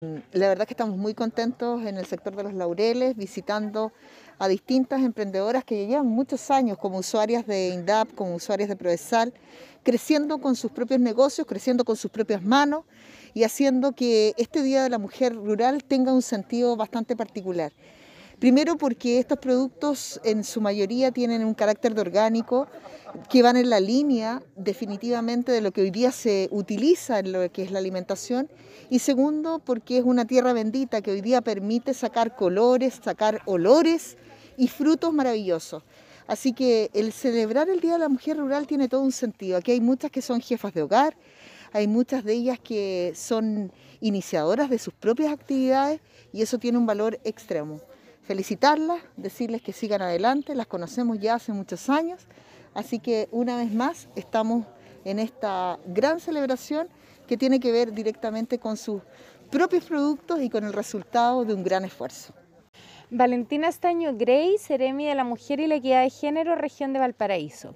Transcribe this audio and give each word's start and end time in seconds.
La 0.00 0.46
verdad 0.46 0.64
que 0.64 0.74
estamos 0.74 0.96
muy 0.96 1.12
contentos 1.12 1.84
en 1.84 1.98
el 1.98 2.06
sector 2.06 2.36
de 2.36 2.44
los 2.44 2.54
laureles, 2.54 3.16
visitando 3.16 3.92
a 4.38 4.46
distintas 4.46 5.02
emprendedoras 5.02 5.64
que 5.64 5.88
llevan 5.88 6.06
muchos 6.06 6.52
años 6.52 6.78
como 6.78 6.98
usuarias 6.98 7.48
de 7.48 7.70
INDAP, 7.70 8.14
como 8.14 8.36
usuarias 8.36 8.68
de 8.68 8.76
Provesal, 8.76 9.34
creciendo 9.82 10.38
con 10.38 10.54
sus 10.54 10.70
propios 10.70 11.00
negocios, 11.00 11.48
creciendo 11.48 11.84
con 11.84 11.96
sus 11.96 12.12
propias 12.12 12.44
manos 12.44 12.84
y 13.34 13.42
haciendo 13.42 13.90
que 13.90 14.34
este 14.36 14.62
Día 14.62 14.84
de 14.84 14.88
la 14.88 14.98
Mujer 14.98 15.34
Rural 15.34 15.82
tenga 15.82 16.12
un 16.12 16.22
sentido 16.22 16.76
bastante 16.76 17.16
particular. 17.16 17.72
Primero 18.38 18.76
porque 18.76 19.18
estos 19.18 19.38
productos 19.38 20.20
en 20.22 20.44
su 20.44 20.60
mayoría 20.60 21.10
tienen 21.10 21.44
un 21.44 21.54
carácter 21.54 21.92
de 21.96 22.02
orgánico 22.02 22.68
que 23.28 23.42
van 23.42 23.56
en 23.56 23.68
la 23.68 23.80
línea 23.80 24.40
definitivamente 24.54 25.50
de 25.50 25.60
lo 25.60 25.72
que 25.72 25.80
hoy 25.80 25.90
día 25.90 26.12
se 26.12 26.48
utiliza 26.52 27.18
en 27.18 27.32
lo 27.32 27.50
que 27.50 27.64
es 27.64 27.72
la 27.72 27.80
alimentación 27.80 28.48
y 28.90 29.00
segundo 29.00 29.58
porque 29.58 29.98
es 29.98 30.04
una 30.04 30.24
tierra 30.24 30.52
bendita 30.52 31.02
que 31.02 31.10
hoy 31.10 31.20
día 31.20 31.40
permite 31.40 31.94
sacar 31.94 32.36
colores, 32.36 33.00
sacar 33.02 33.42
olores 33.44 34.16
y 34.56 34.68
frutos 34.68 35.12
maravillosos. 35.12 35.82
Así 36.28 36.52
que 36.52 36.90
el 36.94 37.12
celebrar 37.12 37.68
el 37.68 37.80
Día 37.80 37.94
de 37.94 37.98
la 37.98 38.08
Mujer 38.08 38.36
Rural 38.36 38.68
tiene 38.68 38.86
todo 38.86 39.00
un 39.00 39.10
sentido. 39.10 39.56
Aquí 39.56 39.72
hay 39.72 39.80
muchas 39.80 40.12
que 40.12 40.22
son 40.22 40.40
jefas 40.40 40.74
de 40.74 40.82
hogar, 40.82 41.16
hay 41.72 41.88
muchas 41.88 42.22
de 42.22 42.34
ellas 42.34 42.60
que 42.62 43.14
son 43.16 43.72
iniciadoras 44.00 44.70
de 44.70 44.78
sus 44.78 44.94
propias 44.94 45.32
actividades 45.32 46.00
y 46.32 46.42
eso 46.42 46.58
tiene 46.58 46.78
un 46.78 46.86
valor 46.86 47.18
extremo 47.24 47.80
felicitarlas, 48.28 49.00
decirles 49.16 49.62
que 49.62 49.72
sigan 49.72 50.02
adelante, 50.02 50.54
las 50.54 50.66
conocemos 50.66 51.18
ya 51.18 51.36
hace 51.36 51.54
muchos 51.54 51.88
años, 51.88 52.26
así 52.74 52.98
que 52.98 53.26
una 53.32 53.56
vez 53.56 53.72
más 53.72 54.10
estamos 54.16 54.66
en 55.06 55.18
esta 55.18 55.78
gran 55.86 56.20
celebración 56.20 56.88
que 57.26 57.38
tiene 57.38 57.58
que 57.58 57.72
ver 57.72 57.90
directamente 57.94 58.58
con 58.58 58.76
sus 58.76 59.00
propios 59.50 59.86
productos 59.86 60.42
y 60.42 60.50
con 60.50 60.64
el 60.64 60.74
resultado 60.74 61.46
de 61.46 61.54
un 61.54 61.64
gran 61.64 61.86
esfuerzo. 61.86 62.34
Valentina 63.10 63.66
Estaño 63.66 64.14
Grey, 64.14 64.58
Seremi 64.58 65.06
de 65.06 65.14
la 65.14 65.24
Mujer 65.24 65.60
y 65.60 65.66
la 65.66 65.76
Equidad 65.76 66.02
de 66.02 66.10
Género, 66.10 66.54
región 66.54 66.92
de 66.92 66.98
Valparaíso. 66.98 67.74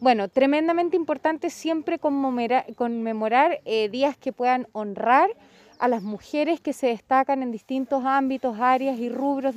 Bueno, 0.00 0.28
tremendamente 0.28 0.96
importante 0.98 1.48
siempre 1.48 1.98
conmemorar, 1.98 2.66
conmemorar 2.74 3.62
eh, 3.64 3.88
días 3.88 4.18
que 4.18 4.34
puedan 4.34 4.68
honrar 4.72 5.30
a 5.78 5.88
las 5.88 6.02
mujeres 6.02 6.60
que 6.60 6.72
se 6.72 6.88
destacan 6.88 7.42
en 7.42 7.50
distintos 7.50 8.04
ámbitos, 8.04 8.58
áreas 8.60 8.98
y 8.98 9.08
rubros 9.08 9.54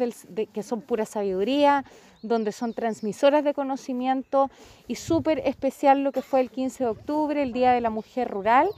que 0.54 0.64
son 0.64 0.82
pura 0.82 1.06
sabiduría, 1.06 1.84
donde 2.22 2.52
son 2.52 2.74
transmisoras 2.74 3.44
de 3.44 3.54
conocimiento 3.54 4.50
y 4.88 4.96
súper 4.96 5.40
especial 5.40 6.04
lo 6.04 6.12
que 6.12 6.22
fue 6.22 6.42
el 6.42 6.50
15 6.50 6.84
de 6.84 6.90
octubre, 6.90 7.42
el 7.42 7.54
Día 7.54 7.72
de 7.72 7.82
la 7.82 7.90
Mujer 7.90 8.30
Rural. 8.30 8.70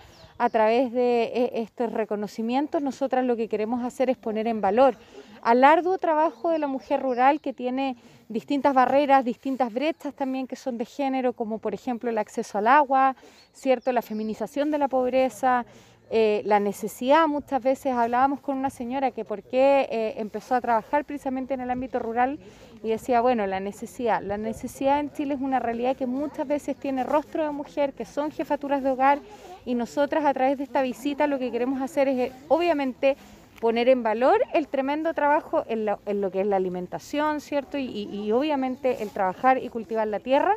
A 0.42 0.50
través 0.50 0.94
de 0.94 1.23
eh, 1.23 1.52
estos 1.56 1.92
reconocimientos, 1.92 2.82
nosotras 2.82 3.26
lo 3.26 3.36
que 3.36 3.50
queremos 3.50 3.84
hacer 3.84 4.10
es 4.10 4.16
poner 4.16 4.48
en 4.48 4.62
valor 4.62 4.95
al 5.42 5.64
arduo 5.64 5.98
trabajo 5.98 6.50
de 6.50 6.60
la 6.60 6.67
mujer 6.67 7.02
rural 7.02 7.40
que 7.42 7.54
tiene 7.54 7.98
distintas 8.28 8.73
barreras, 8.73 9.26
distintas 9.26 9.73
brechas 9.73 10.14
también 10.14 10.48
que 10.48 10.56
son 10.56 10.78
de 10.78 10.86
género, 10.86 11.34
como 11.34 11.60
por 11.60 11.73
ejemplo 11.73 12.10
el 12.10 12.17
acceso 12.17 12.58
al 12.58 12.67
agua, 12.67 13.16
cierto, 13.54 13.92
la 13.92 14.02
feminización 14.02 14.72
de 14.72 14.78
la 14.78 14.88
pobreza, 14.88 15.66
eh, 16.12 16.42
la 16.44 16.60
necesidad, 16.60 17.28
muchas 17.28 17.62
veces 17.62 17.94
hablábamos 17.94 18.40
con 18.40 18.58
una 18.58 18.72
señora 18.72 19.12
que 19.12 19.26
por 19.26 19.44
qué 19.44 19.88
eh, 19.92 20.16
empezó 20.18 20.56
a 20.56 20.62
trabajar 20.62 21.06
precisamente 21.06 21.54
en 21.54 21.62
el 21.62 21.70
ámbito 21.70 22.00
rural 22.00 22.40
y 22.82 22.90
decía, 22.90 23.22
bueno, 23.22 23.46
la 23.46 23.60
necesidad. 23.60 24.20
La 24.24 24.38
necesidad 24.38 25.00
en 25.00 25.12
Chile 25.12 25.36
es 25.36 25.42
una 25.42 25.60
realidad 25.60 25.96
que 25.96 26.08
muchas 26.08 26.48
veces 26.48 26.76
tiene 26.78 27.04
rostro 27.04 27.44
de 27.44 27.52
mujer, 27.52 27.94
que 27.94 28.06
son 28.06 28.32
jefaturas 28.32 28.82
de 28.82 28.90
hogar 28.90 29.20
y 29.66 29.76
nosotras 29.76 30.26
a 30.26 30.34
través 30.34 30.58
de 30.58 30.64
esta 30.64 30.82
visita 30.82 31.28
lo 31.28 31.38
que 31.38 31.52
queremos 31.52 31.80
hacer 31.80 32.08
es 32.08 32.32
eh, 32.32 32.34
obviamente 32.48 33.16
poner 33.62 33.88
en 33.88 34.02
valor 34.02 34.42
el 34.54 34.68
tremendo 34.68 35.14
trabajo 35.14 35.64
en 35.68 35.86
lo, 35.86 36.32
que 36.32 36.42
es 36.42 36.48
la 36.48 36.56
alimentación, 36.56 37.42
¿cierto? 37.42 37.78
y 37.78 38.32
obviamente 38.32 39.04
el 39.04 39.10
trabajar 39.10 39.62
y 39.62 39.68
cultivar 39.68 40.08
la 40.08 40.22
tierra 40.22 40.56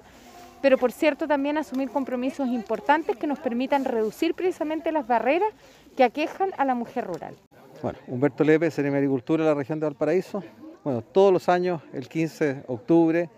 pero 0.63 0.79
por 0.79 0.93
cierto 0.93 1.27
también 1.27 1.59
asumir 1.59 1.91
compromisos 1.91 2.49
importantes 2.49 3.17
que 3.17 3.27
nos 3.27 3.41
permitan 3.41 3.85
reducir 3.85 4.33
precisamente 4.35 4.93
las 4.93 5.07
barreras 5.07 5.53
que 5.97 6.05
aquejan 6.05 6.51
a 6.57 6.65
la 6.65 6.75
mujer 6.75 7.05
rural. 7.05 7.35
Bueno, 7.83 7.99
Humberto 8.07 8.45
Lepe, 8.45 8.71
Seremi 8.71 8.97
Agricultura 8.97 9.43
de 9.43 9.51
la 9.51 9.57
región 9.57 9.81
de 9.81 9.87
Valparaíso. 9.87 10.43
Bueno, 10.85 11.03
todos 11.03 11.33
los 11.33 11.49
años, 11.49 11.83
el 11.93 12.09
15 12.09 12.55
de 12.55 12.65
octubre, 12.69 13.29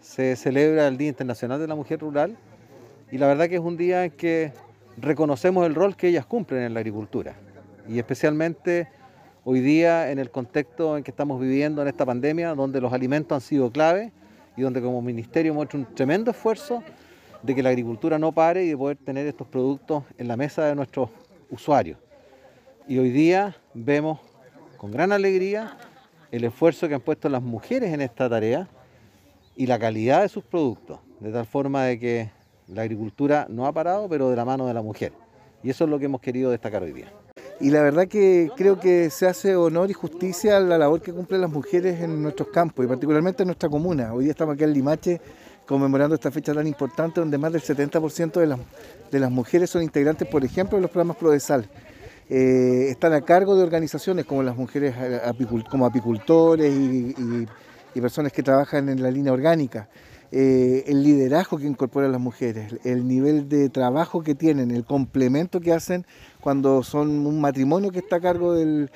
se 0.00 0.34
celebra 0.34 0.88
el 0.88 0.98
Día 0.98 1.08
Internacional 1.08 1.60
de 1.60 1.68
la 1.68 1.76
Mujer 1.76 2.00
Rural 2.00 2.36
y 3.12 3.18
la 3.18 3.28
verdad 3.28 3.48
que 3.48 3.54
es 3.54 3.60
un 3.60 3.76
día 3.76 4.04
en 4.04 4.10
que 4.10 4.52
reconocemos 4.96 5.64
el 5.64 5.76
rol 5.76 5.96
que 5.96 6.08
ellas 6.08 6.26
cumplen 6.26 6.62
en 6.62 6.74
la 6.74 6.80
agricultura 6.80 7.36
y 7.88 7.98
especialmente 7.98 8.88
hoy 9.44 9.60
día 9.60 10.10
en 10.10 10.18
el 10.18 10.30
contexto 10.30 10.96
en 10.96 11.04
que 11.04 11.12
estamos 11.12 11.40
viviendo 11.40 11.82
en 11.82 11.88
esta 11.88 12.04
pandemia, 12.04 12.54
donde 12.54 12.80
los 12.80 12.92
alimentos 12.92 13.36
han 13.36 13.40
sido 13.40 13.70
clave 13.70 14.12
y 14.56 14.62
donde 14.62 14.80
como 14.80 15.00
ministerio 15.02 15.52
hemos 15.52 15.66
hecho 15.66 15.78
un 15.78 15.94
tremendo 15.94 16.30
esfuerzo 16.30 16.82
de 17.42 17.54
que 17.54 17.62
la 17.62 17.70
agricultura 17.70 18.18
no 18.18 18.32
pare 18.32 18.64
y 18.64 18.68
de 18.68 18.76
poder 18.76 18.96
tener 18.96 19.26
estos 19.26 19.46
productos 19.46 20.04
en 20.18 20.28
la 20.28 20.36
mesa 20.36 20.64
de 20.64 20.74
nuestros 20.74 21.10
usuarios. 21.50 21.98
Y 22.86 22.98
hoy 22.98 23.10
día 23.10 23.56
vemos 23.74 24.20
con 24.76 24.90
gran 24.90 25.12
alegría 25.12 25.76
el 26.30 26.44
esfuerzo 26.44 26.88
que 26.88 26.94
han 26.94 27.00
puesto 27.00 27.28
las 27.28 27.42
mujeres 27.42 27.92
en 27.92 28.00
esta 28.00 28.28
tarea 28.28 28.68
y 29.56 29.66
la 29.66 29.78
calidad 29.78 30.22
de 30.22 30.28
sus 30.28 30.44
productos, 30.44 31.00
de 31.20 31.30
tal 31.30 31.46
forma 31.46 31.84
de 31.84 31.98
que 31.98 32.30
la 32.68 32.82
agricultura 32.82 33.46
no 33.48 33.66
ha 33.66 33.72
parado, 33.72 34.08
pero 34.08 34.30
de 34.30 34.36
la 34.36 34.44
mano 34.44 34.66
de 34.66 34.74
la 34.74 34.82
mujer. 34.82 35.12
Y 35.62 35.70
eso 35.70 35.84
es 35.84 35.90
lo 35.90 35.98
que 35.98 36.06
hemos 36.06 36.20
querido 36.20 36.50
destacar 36.50 36.82
hoy 36.82 36.92
día 36.92 37.12
y 37.62 37.70
la 37.70 37.80
verdad 37.80 38.08
que 38.08 38.50
creo 38.56 38.80
que 38.80 39.08
se 39.08 39.28
hace 39.28 39.54
honor 39.54 39.88
y 39.88 39.92
justicia 39.92 40.56
a 40.56 40.60
la 40.60 40.76
labor 40.76 41.00
que 41.00 41.12
cumplen 41.12 41.40
las 41.40 41.50
mujeres 41.50 42.00
en 42.00 42.20
nuestros 42.20 42.48
campos 42.48 42.84
y 42.84 42.88
particularmente 42.88 43.44
en 43.44 43.46
nuestra 43.46 43.68
comuna. 43.68 44.12
Hoy 44.12 44.24
día 44.24 44.32
estamos 44.32 44.56
aquí 44.56 44.64
en 44.64 44.72
Limache 44.72 45.20
conmemorando 45.64 46.16
esta 46.16 46.32
fecha 46.32 46.52
tan 46.52 46.66
importante 46.66 47.20
donde 47.20 47.38
más 47.38 47.52
del 47.52 47.62
70% 47.62 48.32
de 48.32 48.46
las, 48.48 48.58
de 49.12 49.20
las 49.20 49.30
mujeres 49.30 49.70
son 49.70 49.84
integrantes, 49.84 50.26
por 50.26 50.44
ejemplo, 50.44 50.76
de 50.76 50.82
los 50.82 50.90
programas 50.90 51.16
Prodesal. 51.16 51.68
Eh, 52.28 52.88
están 52.90 53.12
a 53.12 53.20
cargo 53.20 53.54
de 53.54 53.62
organizaciones 53.62 54.26
como 54.26 54.42
las 54.42 54.56
mujeres 54.56 54.96
eh, 54.98 55.20
como 55.70 55.86
apicultores 55.86 56.74
y, 56.74 57.14
y 57.94 58.00
personas 58.00 58.32
que 58.32 58.42
trabajan 58.42 58.88
en 58.88 59.00
la 59.00 59.10
línea 59.12 59.32
orgánica. 59.32 59.88
Eh, 60.34 60.84
el 60.86 61.02
liderazgo 61.02 61.58
que 61.58 61.66
incorporan 61.66 62.10
las 62.10 62.20
mujeres, 62.20 62.74
el 62.84 63.06
nivel 63.06 63.50
de 63.50 63.68
trabajo 63.68 64.22
que 64.22 64.34
tienen, 64.34 64.70
el 64.70 64.82
complemento 64.82 65.60
que 65.60 65.74
hacen 65.74 66.06
cuando 66.40 66.82
son 66.82 67.26
un 67.26 67.38
matrimonio 67.38 67.90
que 67.90 67.98
está 67.98 68.16
a 68.16 68.20
cargo 68.20 68.54
de, 68.54 68.88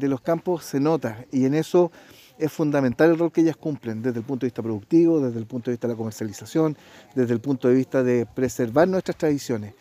los 0.00 0.20
campos, 0.22 0.64
se 0.64 0.80
nota. 0.80 1.26
Y 1.30 1.44
en 1.44 1.52
eso 1.52 1.92
es 2.38 2.50
fundamental 2.50 3.10
el 3.10 3.18
rol 3.18 3.30
que 3.30 3.42
ellas 3.42 3.56
cumplen 3.56 4.00
desde 4.00 4.20
el 4.20 4.24
punto 4.24 4.46
de 4.46 4.48
vista 4.48 4.62
productivo, 4.62 5.20
desde 5.20 5.38
el 5.38 5.44
punto 5.44 5.70
de 5.70 5.74
vista 5.74 5.86
de 5.86 5.92
la 5.92 5.98
comercialización, 5.98 6.74
desde 7.14 7.34
el 7.34 7.40
punto 7.40 7.68
de 7.68 7.74
vista 7.74 8.02
de 8.02 8.24
preservar 8.24 8.88
nuestras 8.88 9.18
tradiciones. 9.18 9.74